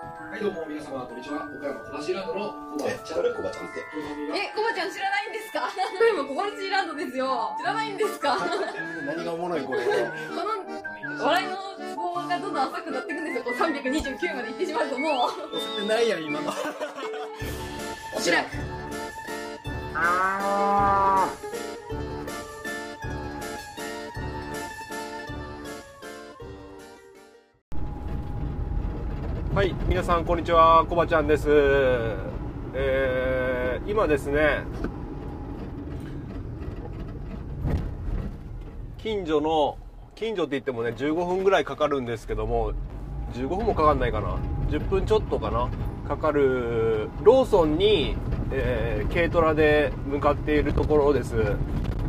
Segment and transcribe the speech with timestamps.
[0.00, 1.44] はい、どうも皆様、こんにちは。
[1.44, 3.20] 岡山小橋ランドのコバちゃん。
[3.20, 3.84] 誰コバちゃんって
[4.32, 5.68] え、コバちゃん知らないんですか？
[6.16, 7.54] 今 コバチーランドですよ。
[7.60, 8.44] 知らないんですかこ
[9.04, 9.92] 何がおもろいこれの
[11.24, 13.44] 笑いのツボがどんどん浅くなっていくんですよ。
[13.44, 15.12] こう329まで行ってしまうともう。
[15.56, 16.48] 押せてないやん今の
[18.16, 18.56] おしらく。
[29.52, 31.48] はい、皆さんこんにちは、コバちゃんです。
[32.72, 34.62] えー今ですね、
[38.98, 39.76] 近所の
[40.14, 42.74] 近所って言ってもね15分ぐらいかかるんですけども、
[43.34, 45.68] 15分もかかんないかな、10分ちょっとかな
[46.06, 48.14] かかるローソンに、
[48.52, 51.34] えー軽トラで向かっているところです。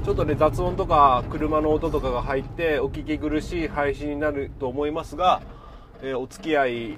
[0.06, 5.42] ちょっとね雑音とか車の音とかが入ってお聞き苦しい配信になると思いますが、
[6.04, 6.98] えーお付き合い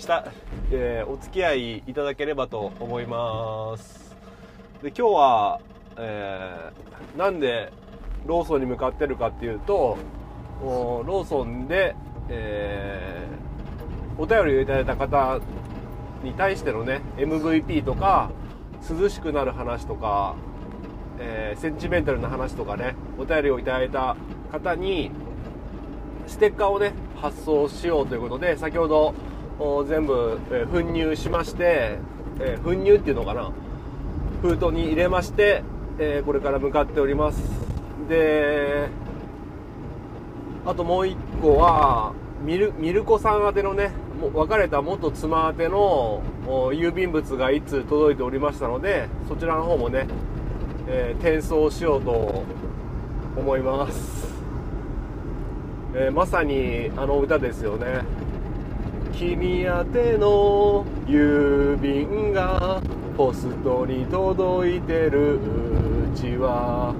[0.00, 0.24] した、
[0.72, 4.16] えーお付き合いいただければと思います。
[4.82, 5.60] で今日は、
[5.96, 7.72] えーなんで
[8.26, 9.98] ローソンに向かってるかっていうと
[10.62, 11.94] おローソンで、
[12.28, 15.40] えーお便りをいただいた方
[16.22, 18.30] に対してのね MVP とか
[18.88, 20.34] 涼しくなる話とか、
[21.18, 24.16] えーセンチメンタルな話とかねお便りをいただいた
[24.50, 25.10] 方に
[26.26, 29.14] ステッカーをね発送しようということで先ほど
[29.86, 31.98] 全部、え粉入しまして、
[32.40, 33.50] え粉入っていうのかな。
[34.42, 35.62] 封筒に入れまして、
[35.98, 37.70] えこれから向かっております。
[38.08, 38.88] で
[40.66, 42.12] あともう一個は
[42.44, 43.92] ミルミルコさん宛てのね
[44.34, 50.06] 別れた元妻宛ての郵便物がいつ届いておりましたのでそちらの方もね、
[50.88, 52.44] えー転送しようと
[53.36, 54.28] 思います。
[55.94, 58.04] えーまさにあの歌ですよね
[59.20, 62.80] 「君宛ての郵便が
[63.18, 65.38] ポストに届いてるう
[66.16, 66.94] ちは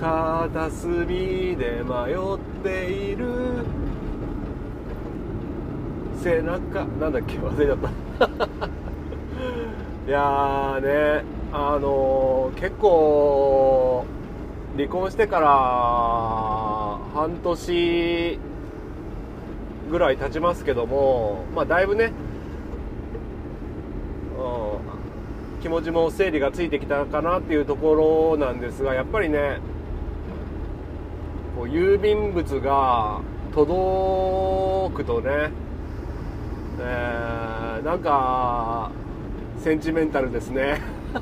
[0.00, 3.66] 片隅で迷っている」
[6.16, 7.78] 背中なんだっけ忘れちゃっ
[8.18, 8.24] た。
[10.08, 10.80] いやー
[11.18, 14.06] ねあのー結構
[14.74, 15.48] 離婚してから
[17.14, 18.38] 半年
[19.88, 22.12] ぐらい経ちますけどもまあだいぶね、
[25.62, 29.60] 気持ちも整理がついてきたかなっていうところなんですがやっぱりね
[31.56, 33.20] こう郵便物が
[33.54, 35.50] 届くとね、
[36.80, 38.90] えーなんか
[39.62, 40.80] センチメンタルですね。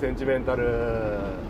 [0.00, 1.41] センチメンタル。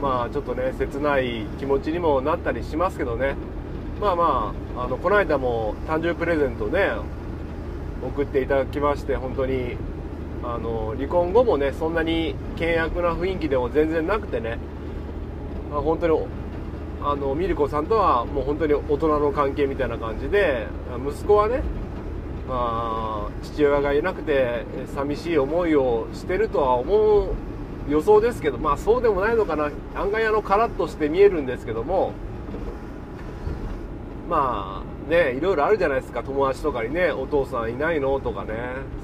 [0.00, 3.36] まあちょっとね切ない気持ちにもなったりしますけどね。
[4.00, 6.90] まあまああのこの間も誕生日プレゼントね
[8.02, 9.76] 送っていただきまして本当に
[10.42, 14.56] あの離婚後もねそんなに険悪な雰囲気でも全然なくてね、
[15.70, 16.26] まあ、本当に
[17.02, 20.66] あのミルコさんとはもう本当に大人の関係みたいな感じで
[21.06, 21.62] 息子はね
[22.50, 24.64] まあ、父親がいなくて
[24.96, 27.28] 寂しい思いをしてるとは思う
[27.90, 32.12] 予想ですけど、まあそうでもないのかな、案外あのカラッとして見えるんですけども、
[34.28, 38.52] まあね、いろいろあるじゃないですか、友達とかにね、お父さんいないのとかね、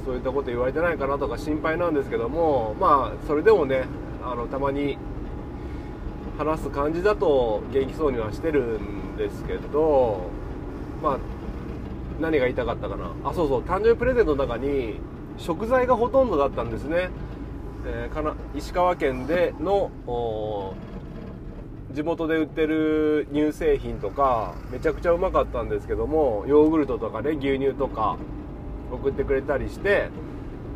[0.05, 3.87] そういったこと言われてないかなとか心配なんですけども、まあそれでもね、
[4.25, 4.97] あのたまに
[6.39, 10.31] 話す感じだと元気そうにはしてるんですけど、
[11.03, 11.19] まあ
[12.21, 13.11] 何が言いたかったかな。
[13.25, 13.63] あそうそう。
[13.63, 15.01] 誕生日プレゼントの中に
[15.39, 17.11] 食材がほとんどだったんですね、
[17.87, 19.91] えーかな石川県での
[21.93, 28.19] 地元で売ってる乳製品とかめちゃくちゃうまかったんですけどもヨーグルトとかね牛乳とか
[28.91, 30.11] 送ってくれたりして、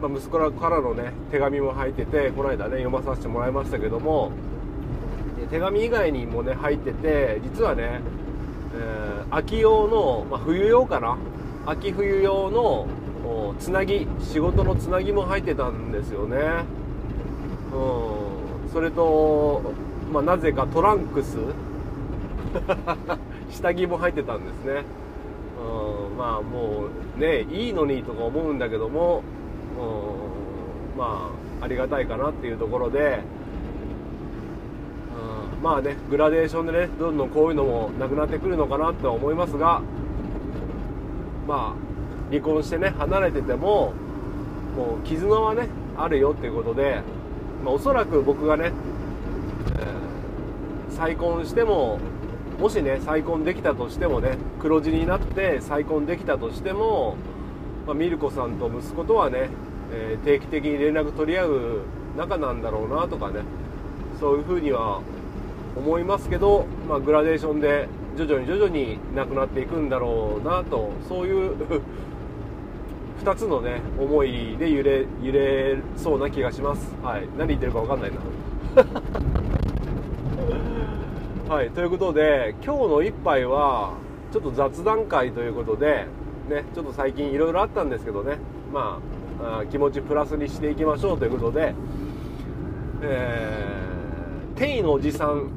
[0.00, 4.30] まあ、息子らからのね手紙も入っててこの間ね読まさせてもらいましたけども
[5.50, 8.00] 手紙以外にもね入ってて実はね
[8.74, 11.16] えー秋用の、まあ、冬用かな
[11.66, 12.88] 秋冬用の
[13.60, 16.64] つなぎ仕事のつなぎも入ってたんですよね。
[17.72, 18.70] うん。
[18.72, 19.62] それと、
[20.12, 21.36] まあ、なぜかトランクス。
[23.50, 24.84] 下着も入ってたんですね。
[26.10, 26.16] うん。
[26.16, 26.84] まあも
[27.16, 29.22] うねいいのにとか思うんだけども
[29.78, 30.98] うん。
[30.98, 31.30] ま
[31.60, 33.20] あありがたいかなっていうところで。
[35.56, 35.62] うん。
[35.62, 39.82] まあねグラデーションでねどんどんこういうのもなくなってくるのかなとは思いますが
[41.46, 43.92] まあ離婚してね離れてても
[44.76, 47.02] もう絆はねあるよっていうことで、
[47.64, 48.72] まあ、おそらく僕がね、
[49.78, 50.10] えー
[50.96, 51.98] 再婚しても
[52.58, 57.16] もしね再婚できたとしてもね黒字になって再婚できたとしても、
[57.86, 59.48] まあ、ミルコさんと息子とはね、
[59.92, 61.80] えー定期的に連絡取り合う
[62.18, 63.40] 仲なんだろうなとかね
[64.18, 65.00] そういうふうには
[65.76, 71.56] 思いますけど、まあ、グラデーションで徐々に徐々になくなっていくんだろうなとそういう
[73.20, 78.16] 2つのね思いで揺れ揺れそうな気がします、はい、何言ってるか分かんないな。
[81.54, 81.70] はい。
[81.70, 83.94] ということで今日の一杯は
[84.32, 86.06] ちょっと雑談会ということで
[86.48, 88.38] ねちょっと最近いろいろあったんですけどね。
[88.72, 89.00] ま
[89.42, 91.74] ああ気持ちプラスにしていきましょうということで
[93.02, 95.50] えー、テイのおじさん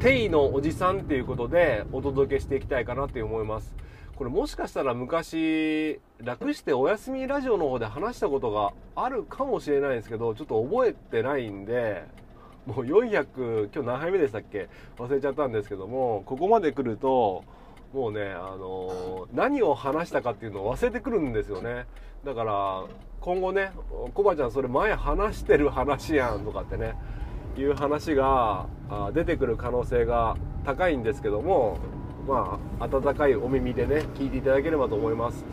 [0.00, 3.74] テイのおじさんっていうことでお届けしていきたいかなって思います。
[4.16, 12.02] これもしかしたら昔楽してお休みラジオの方で話したことがあるかもしれないんですけどちょっと覚えてないんで
[12.64, 14.68] もう400今日何杯目でしたっけ？
[14.98, 17.44] 忘れちゃったんですけどもここまで来ると
[17.92, 21.86] もうね、あの何を話したかっていうのを忘れてくるんですよね。
[22.24, 22.84] だから
[23.20, 23.70] 今後ね
[24.12, 26.94] コバちゃんそれ前話してる話やんとかってね
[27.56, 28.66] いう話が
[29.14, 31.78] 出てくる可能性が高いんですけども
[32.26, 35.44] まあ温かいお耳でね聞いていただければと思います。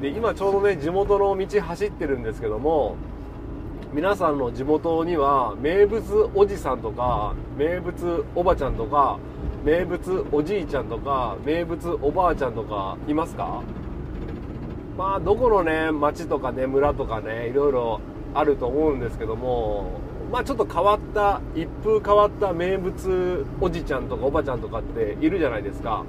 [0.00, 2.96] で今ちょうどね地元の道走ってるんですけども
[3.92, 9.18] 皆さんの地元には名物おじさんとか名物おばちゃんとか
[9.64, 13.62] 名物おじいちゃんとか名物おばあちゃんとかいますか？
[14.98, 18.00] まあどこのね町とかね村とかねいろいろ
[18.34, 20.00] あると思うんですけども
[20.34, 26.04] まあちょっと変わった一風変わった名物おじちゃんとかおばちゃんとかっているじゃないですか、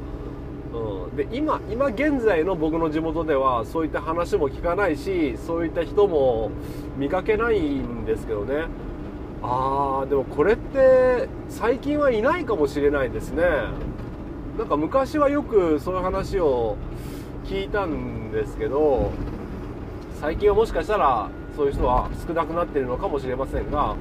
[0.73, 6.49] うん、で今今現在の僕の地元ではそういった話も聞かないしそういった人も
[6.97, 8.65] 見かけないんですけどね。
[9.43, 13.43] あーでもこれって最近はいないかもしれないですね。
[14.57, 16.77] なんか昔はよくそういう話を
[17.43, 19.11] 聞いたんですけど
[20.19, 23.95] 最近はもしかしたらそういう人は少なくなってるのかもしれませんが、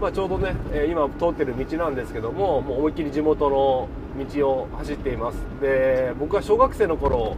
[0.00, 3.88] まあ、ちょうどね、え今通ってる道なんですけどももう思いっきり地元の
[4.32, 5.38] 道を走っています。
[5.60, 7.36] で僕は小学生の頃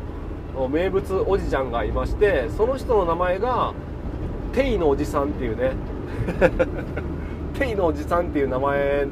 [0.71, 3.75] 名物おじちゃんがいましてその人の名前が
[4.53, 5.73] テイのおじさんっていうね。
[7.59, 9.07] テイのおじさんっていう名前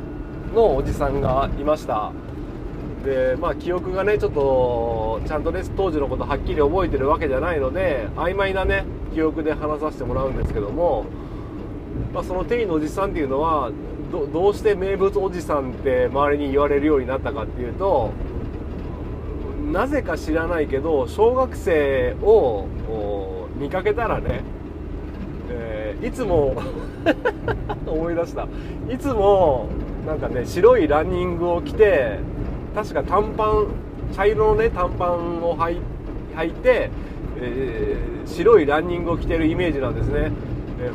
[0.55, 2.13] のおじさんがいました。
[3.05, 11.05] でまあ記憶がねちょっとちゃんとね当時のことはっきり覚えてるわけじゃないので曖昧なね記憶で話させてもらうんですけども、
[12.15, 13.73] まあ、そのテイのおじさんっていうのは
[14.33, 18.13] どうして名物おじさんって周りに言われるようになったかっていうと
[19.73, 22.69] なぜか知らないけど小学生を
[23.57, 24.43] 見かけたらね、
[25.51, 26.55] えーいつも
[27.87, 28.47] 思い出した。
[28.91, 29.69] いつも
[30.07, 32.19] なんかね白いランニングを着て
[32.75, 33.67] 確か短パン
[34.13, 35.79] 茶色のね短パンを履
[36.47, 36.91] いて、
[37.41, 40.33] えー白いランニングを着てるイメージなんですね、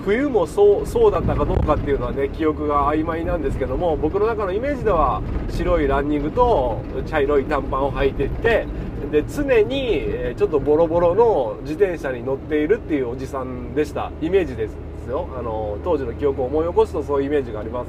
[0.03, 8.67] 冬もそうそうだったかどうかっていうのはね記憶が曖昧なんですけども僕の中のイメージでは白いランニングと茶色い短パンを履いてって
[9.11, 14.11] で常にちょっとボロボロの自転車に乗っているっていうおじさんでした。
[14.21, 14.75] イメージです
[15.09, 15.27] よ。
[15.37, 17.87] あの当時の記憶を思い起こすとそういうイメージがあります。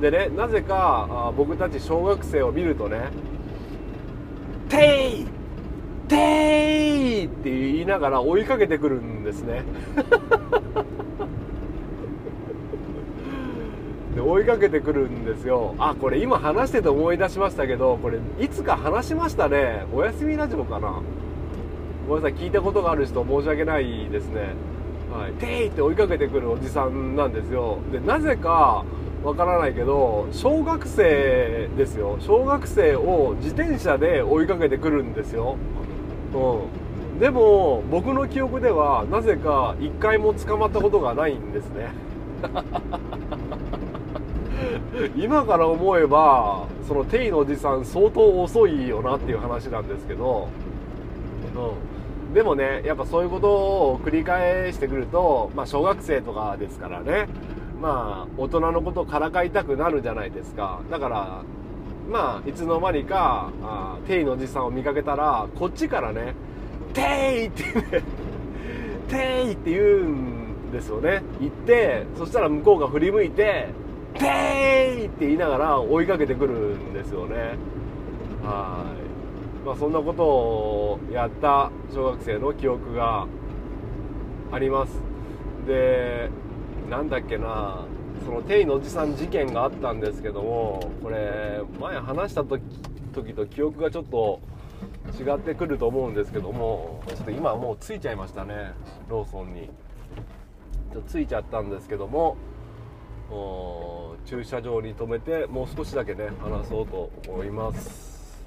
[0.00, 3.10] でねなぜか僕たち小学生を見るとね
[4.68, 5.26] 「テイ
[6.08, 9.62] テイ!」って言いながら追いかけてくるんですね
[14.14, 15.76] で追いかけてくるんですよ。
[15.78, 19.86] あこれ今話してて思い出しましたけどこれいつか話しましたね。
[19.94, 21.00] おやすみラジオかな。
[22.08, 24.54] ごめんなさい聞いたことがある人申し訳ないですね。
[25.16, 27.78] はい、テイって追いかけてくるおじさんなんですよ。
[27.92, 28.84] でなぜか
[29.22, 32.16] わからないけど小学生ですよ。
[32.18, 35.56] 小学生を自転車で追いかけてくるんですよ、
[36.34, 41.92] うん、でも僕の記憶ではなぜか一回も捕まったことがないんですね。
[45.16, 50.48] 今から思えばそのテイのおじさん相当遅いよなっていう話なんですけど、
[52.28, 57.28] うん、でもねやっぱそういうことを繰り返してくると、まあ、小学生とかですからね
[57.80, 61.42] まあ大人のことをからかいたくなるじゃないですかだから
[62.10, 66.34] まあいつの間にかあテイのおじさんを見かけたらこっちからね
[66.94, 68.02] 「テイ!」ってね
[69.08, 73.68] 「テイ!」って言うんですよね言ってそしたら向こうが振り向いて
[74.22, 77.56] 「テイ!」って言いながら追いかけてくるんですよね。
[78.42, 78.84] は
[79.64, 79.66] い。
[79.66, 83.26] まあそんなことをやった小学生の記憶が
[84.50, 85.00] あります。
[85.66, 86.30] で
[86.90, 87.84] なんだっけな。
[88.24, 92.62] そのテイのおじさん事件があったんですけどもこれ前話した時
[93.12, 94.38] 時と記憶がちょっと
[95.18, 98.74] 違ってくると思うんですけどもちょっと今もう着いちゃいましたね。
[99.08, 99.70] ローソンに。
[100.92, 102.36] ちょっと着いちゃったんですけども
[104.24, 108.42] 駐車場に停めてもう少しだけね話そうと思います。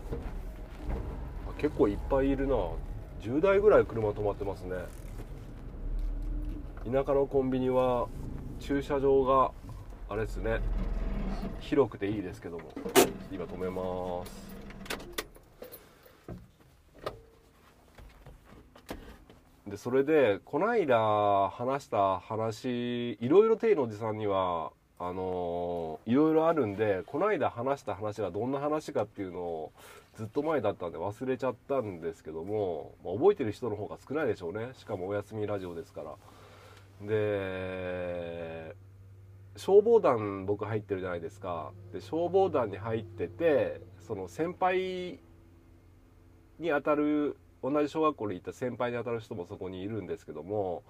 [1.58, 2.56] 結構いっぱいいるな。
[3.22, 4.76] 10台ぐらい車止まってますね。
[6.92, 8.08] 田舎のコンビニは
[8.60, 9.52] 駐車場が
[10.10, 10.60] あれですね。
[11.60, 12.66] 広くていいですけども。
[13.32, 14.56] 今止めます。
[19.68, 29.72] でそれでこの間話した話いろいろテイのおじさんにはあのいろいろあるんでこの間話した話がどんな話かっていうのを
[30.16, 34.70] ずっと前だったんで忘れちゃったんですけども、まあ、覚えてる人の方が少ないでしょうね。
[34.74, 36.16] しかもお休みラジオですから。
[37.06, 38.74] で
[39.58, 41.72] 消防団僕入ってるじゃないですか。
[41.92, 45.20] で消防団に入っててその先輩
[46.60, 50.84] に当たる同じ小学校に行った先輩に当たる人もそこにいるんですけども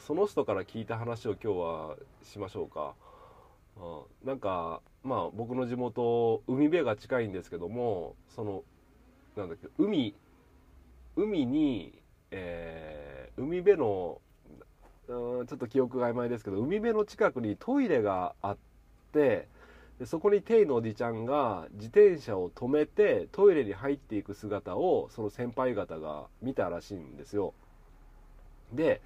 [0.00, 2.94] その人から聞いた話を今日はしましょうか。
[3.80, 4.26] うん。
[4.26, 8.62] なんかまあ僕の地元海辺が近いんですけどもその
[9.36, 10.14] なんだっけ海
[11.16, 14.20] 海に、えー海辺の
[15.08, 18.56] うんちょっと記憶が曖昧ですけど海辺の近くにトイレがあっ
[19.12, 19.48] て
[19.98, 27.54] でそこにテイのおじちゃんが自転車を止めてトイレに入っていく姿をその先輩方が見たらしいんですよ。
[28.72, 29.00] で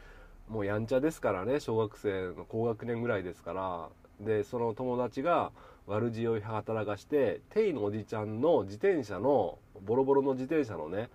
[0.49, 3.89] もうやんちゃですからね小学生の高学年ぐらいですから。
[4.21, 5.53] でその友達が
[5.87, 11.11] 悪知恵を働かしてテイのおじちゃんの自転車のボロボロの自転車のね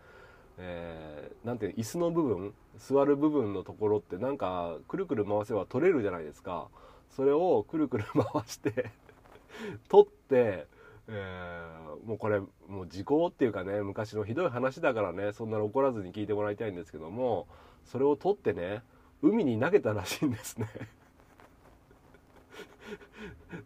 [0.57, 6.67] えーていうの椅子の部分座る部分のところってなんかくるくる回せば取れるじゃないですか。
[7.09, 8.91] それをくるくる回して
[9.89, 10.67] 取って、
[11.07, 17.47] えーもうこれもう時効っていうかね昔のひどい話だからねそんなの怒らずに聞いてもらいたいんですけども
[17.85, 18.83] それを取ってね
[19.21, 20.67] 海に投げたらしいんですね。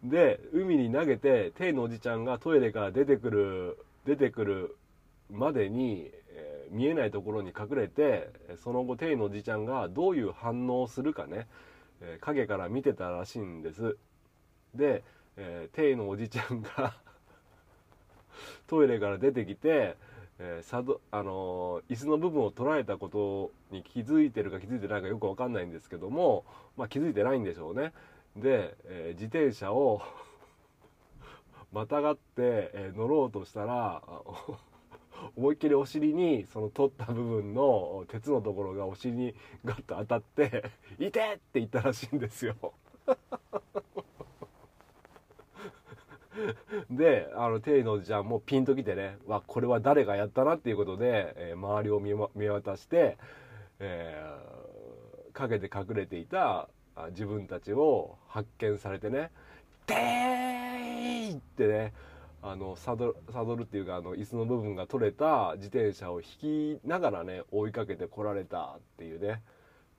[0.02, 4.76] で海に投げてテイのおじちゃんがトイレから出てくる出てくる
[5.30, 11.46] までに、えー見えないところに隠れてその後テイのおじちゃんがどういう反応をするかね、
[12.00, 13.96] えー影から見てたらしいんです。
[14.74, 15.04] で、
[15.36, 16.94] えーのおじちゃんが
[18.66, 19.96] トイレから出てきて、
[20.38, 26.44] えーサドあのー椅子の部分を捉えたことに気づいてるか気づいてないかよくわかんないんですけども、
[26.76, 27.92] まあ、気づいてないんでしょうね。
[28.36, 30.02] で、えー自転車を
[31.72, 32.20] またがって、
[32.74, 34.02] えー乗ろうとしたら
[35.36, 40.64] 思いっきりお尻にその取った部分の鉄のところがお尻にガッと当たって
[40.98, 42.54] 「痛て!」って言ったらしいんですよ
[46.90, 52.00] であのテイのじゃんもピンときてねわこれは誰がやったなっていうことで、えー周りを
[52.34, 53.16] 見渡して、
[53.78, 54.64] えー
[55.34, 56.68] 陰で隠れていた
[57.10, 59.30] 自分たちを発見されてね
[59.86, 61.92] 「てーい!」ってね
[62.42, 63.14] あのサド
[63.56, 69.42] ルっていうかあの椅子の部分が取れた自転車を引きながらね追いかけてこられたっていうね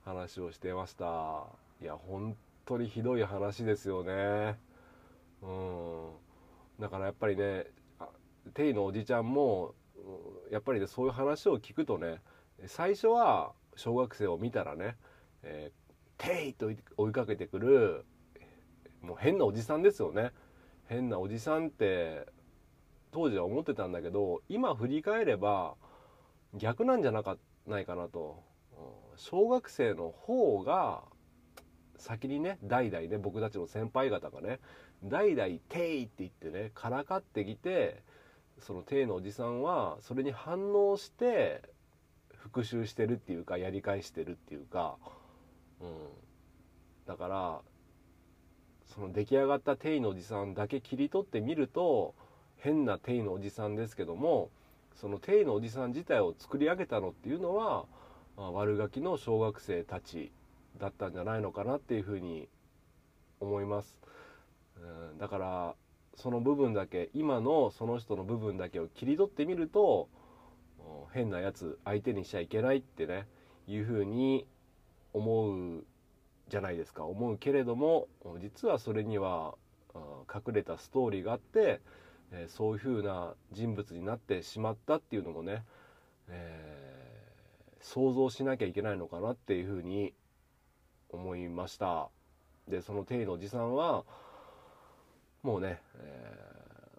[0.03, 1.47] 話をしてました。
[1.81, 4.59] いや本当にひどい話ですよね。
[5.41, 6.09] うん。
[6.79, 7.65] だからやっぱりね
[8.53, 9.73] テイのおじちゃんも
[10.51, 12.21] やっぱりねそういう話を聞くとね
[12.67, 14.95] 最初は小学生を見たらね
[15.41, 15.84] 「えー、
[16.17, 18.05] テイ!」と追いかけてくる
[19.01, 20.31] もう変なおじさんですよね
[20.87, 22.27] 変なおじさんって
[23.11, 25.75] 当時は思ってたんだけど今振り返れば
[26.53, 28.43] 逆なんじゃなかないかなと
[29.15, 31.03] 小学生の方が
[31.97, 34.59] 先にね代々ね僕たちの先輩方がね
[35.03, 38.03] 代々「テイ!」って言ってねからかってきて
[38.59, 41.61] そのテイのおじさんはそれに反応して
[42.35, 44.97] 復讐してるっていうかやり返してるっていうか、
[45.81, 45.89] うん、
[47.05, 47.61] だから
[48.93, 52.13] その出来上がったテイのおじさんだけ切り取ってみると
[52.57, 54.49] 変なテイのおじさんですけども
[54.95, 57.85] そのテイのおじさん自体を作り上げたのっていうのは、
[58.37, 60.31] まあ悪ガキの小学生たち
[60.79, 62.47] だったんじゃないのかなっていうふうに
[63.39, 63.99] 思います。
[64.77, 65.75] うんだから
[66.15, 70.07] その部分だけ今のその人の部分だけを切り取ってみると
[71.11, 73.27] 変なやつ相手にしちゃいけないってね
[73.67, 74.45] いうふうに
[75.15, 75.85] 思う
[76.49, 77.05] じゃないですか。
[77.05, 78.07] 思うけれども
[78.39, 79.55] 実はそれには
[80.33, 81.79] 隠れたストーリーがあって、
[82.31, 85.63] えそういうふうな人物になってしまったっていうのもね、
[86.29, 86.85] えー
[87.81, 90.15] 想像しなきゃいけないのかなっていうふうに
[91.09, 92.09] 思いました。
[92.67, 94.05] でそのテイのおじさんは
[95.43, 96.55] もうね、えー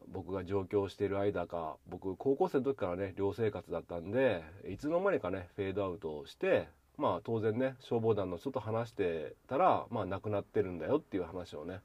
[0.08, 11.80] 僕が上京している間か僕高校生の時からね寮生活だったんでいつの間にかねフェードアウトしてまあ当然ね消防団の人と話してたらまあ亡くなってるんだよっていう話をね、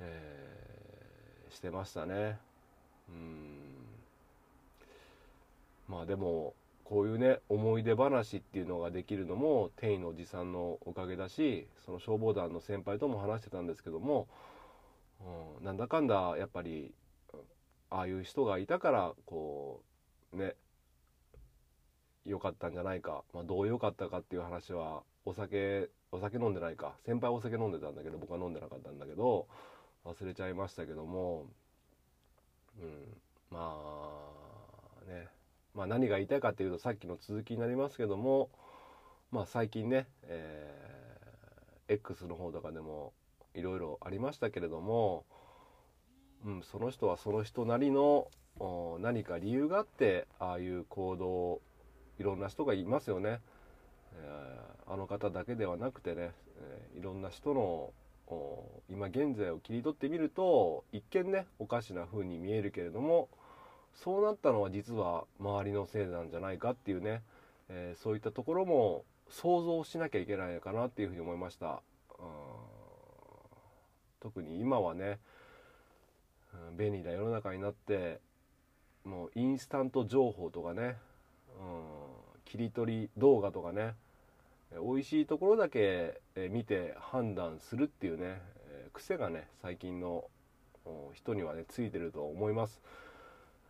[0.00, 0.60] えー
[1.50, 2.38] してましたね。
[3.08, 3.86] うん。
[5.88, 14.28] まあでもこういうね思い出話っていうのができるのも天意のおじさんのおかげだしその消防団の先輩とも話してたんですけども、
[15.58, 16.92] うん、なんだかんだやっぱり
[17.90, 19.82] ああいう人がいたからこ
[20.32, 20.54] うね
[22.24, 26.94] 良かったんじゃないか、まあ、どう良かったかっていう話はお酒お酒飲んでないか。
[27.04, 29.46] 先輩お酒飲んでたんだけど僕は飲んでなかったんだけど
[30.04, 31.46] 忘れちゃいましたけども、
[32.80, 33.16] うん、
[33.50, 33.76] ま
[35.06, 35.28] あね。
[35.74, 38.50] まあ、何が言いたいかっていうとさっきの続きになりますけども、
[39.30, 40.90] まあ、最近ね、えー
[41.90, 43.12] X の方とかでも
[43.54, 45.24] いろいろありましたけれども、
[46.46, 48.28] うん、その人はその人なりの
[49.00, 51.60] 何か理由があってああいう行動
[52.20, 53.40] いろんな人がいますよね、
[54.86, 56.32] あの方だけではなくてね、
[56.94, 57.94] えいろんな人の
[58.90, 63.28] 今現在を切り取ってみると一見ねおかしな風に見えるけれども
[63.94, 67.22] そうなったのは実は周りのせいなんじゃないかっていうね、
[67.70, 71.80] えーそういったところも想像しなきゃいけないのかなっていうふうに思いました。
[74.20, 75.18] 特に今はね、
[76.76, 78.20] 便利な世の中になって
[79.04, 80.98] もうインスタント情報とかね、
[81.58, 82.09] うん、
[82.50, 83.94] 切り取り動画とかね
[84.72, 88.40] 美味しいところだけ見て判断するっていうね、
[88.92, 90.24] 癖がね最近の
[91.14, 92.80] 人にはねついてると思います。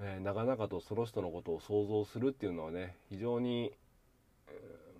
[0.00, 3.72] えー長々とその人のことを想像するっていうのはね非常に、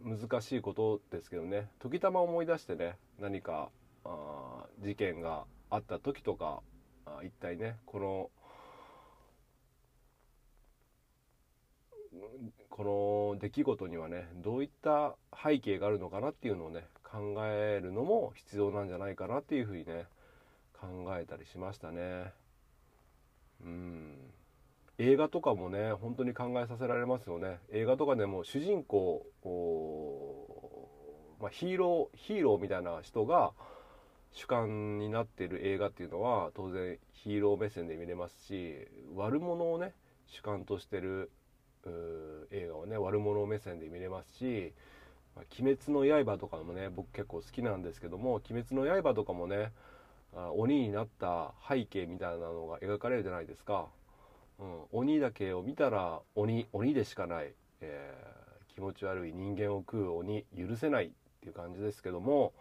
[0.05, 3.69] 難しいことですけどね時たま思い出してね何か
[4.05, 6.61] あ事件があった時とか
[7.23, 8.31] 一体ねこの
[12.69, 20.07] この出来事にはねどういった背景があるのかなっていうのをね考えるのも必要なんじゃないかなっていうふうにね
[20.73, 20.87] 考
[21.19, 22.33] えたりしましたね。
[23.63, 24.17] うん
[24.99, 33.53] 映画とかもね本当に考えさせられますよね映画とかでも主人公おーまあ、ヒーローヒーローみたいな人が
[34.33, 39.95] 主観になってる映画っていうのは当然ヒーロー目線で見れますし悪者をね
[40.27, 41.33] 主観としてる
[42.51, 44.73] 映画はね悪者目線で見れますし
[45.37, 49.73] 「まあ鬼滅の刃」とかもね僕結構好きなんですけども「鬼滅の刃」とかもね
[50.35, 53.89] あ鬼になった背景みたいなのが描かれるじゃないですか。
[54.59, 58.41] うん、鬼だけを見たら鬼鬼でしかない、えー
[58.81, 62.55] 気持ち悪い人間を食う鬼許せないっていう感じですけども、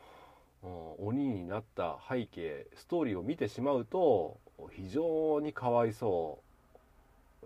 [0.62, 4.38] うん鬼になった背景ストーリーを見てしまうと
[4.72, 6.49] 非常にかわいそう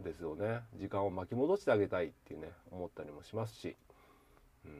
[0.01, 0.61] ですよね。
[0.77, 3.75] 時間を巻き戻してあげたいっていうね思ったりもしますし、
[4.65, 4.71] うん。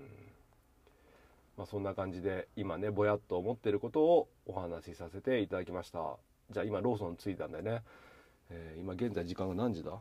[1.58, 6.18] まあ、そんな感じで今ねぼやっと思ってることをお話しさせていただきました。
[6.52, 7.84] じゃあ今ローソン着いたんでね。
[8.50, 9.98] えー今現在時間が何時だ、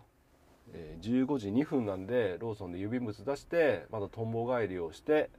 [0.72, 5.30] えー15時2分なんでローソンで郵便物出してまたとんぼ返りをして、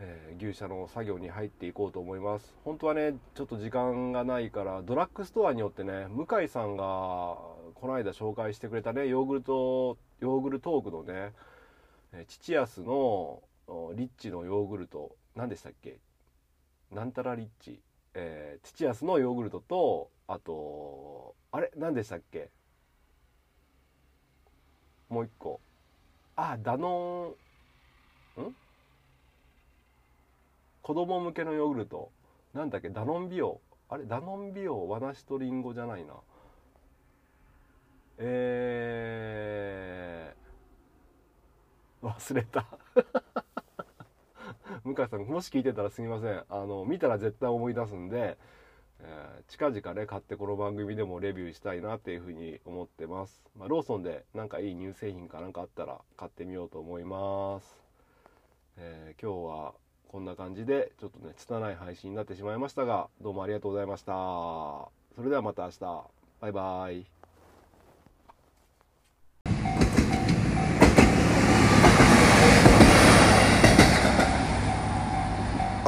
[0.00, 2.54] えー牛舎の作業に入っていこうと思います。
[2.64, 7.36] 本当はねちょっと時間がないからドラッグストアによってね向井さんが
[7.80, 11.32] この間紹介してくれたねヨーグルトヨーグルトークのね
[12.26, 13.42] 父安の
[13.94, 15.98] リッチのヨーグルト何でしたっけ？
[16.90, 17.80] なんたらリッチ。
[18.14, 21.70] えー、父安のヨーグルトとあとあれ？
[21.76, 22.48] 何でしたっけ？
[25.10, 25.60] もう一個。
[26.36, 27.34] あダノ
[28.38, 28.54] ンん？
[30.80, 32.10] 子供向けのヨーグルト。
[32.54, 32.88] なんだっけ？
[32.88, 33.60] ダノンビオ。
[33.90, 34.06] あれ？
[34.06, 36.14] ダノンビオ和梨とリンゴじゃないな。
[38.18, 42.66] えー、忘れた。
[44.84, 46.44] 向井さんもし聞いてたらすみません。
[46.48, 48.38] あの見たら絶対思い出すんで、
[49.00, 57.76] えー近々ね買ってこの番組でもレビューしたいなっていうふうに思ってます、まあ、ローソンでなんかいい乳製品かなんかあったら買ってみようと思います、
[58.76, 59.74] えー今日は
[60.08, 64.12] こんな感じでちょっとね拙い配信になってしまいましたがどうもありがとうございました。
[65.14, 65.80] それではまた明日。
[66.40, 67.15] バイバイ。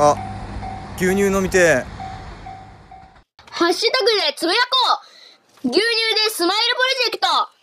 [0.00, 0.14] あ
[0.96, 1.82] 牛乳飲みて
[3.50, 5.00] ハッシュタグでつぶやこ
[5.64, 5.68] う。
[5.68, 7.57] 牛乳でスマイルプロジェクト。